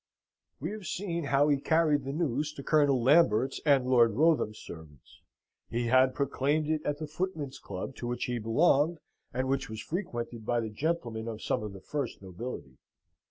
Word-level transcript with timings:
We 0.59 0.71
have 0.71 0.87
seen 0.87 1.25
how 1.25 1.49
he 1.49 1.57
carried 1.59 2.05
the 2.05 2.11
news 2.11 2.51
to 2.53 2.63
Colonel 2.63 3.03
Lambert's 3.03 3.61
and 3.67 3.85
Lord 3.85 4.13
Wrotham's 4.15 4.57
servants: 4.57 5.21
he 5.69 5.85
had 5.85 6.15
proclaimed 6.15 6.67
it 6.67 6.81
at 6.83 6.97
the 6.97 7.05
footman's 7.05 7.59
club 7.59 7.93
to 7.97 8.07
which 8.07 8.25
he 8.25 8.39
belonged, 8.39 8.97
and 9.31 9.47
which 9.47 9.69
was 9.69 9.79
frequented 9.79 10.43
by 10.43 10.59
the 10.59 10.71
gentlemen 10.71 11.27
of 11.27 11.43
some 11.43 11.61
of 11.61 11.73
the 11.73 11.81
first 11.81 12.19
nobility. 12.19 12.79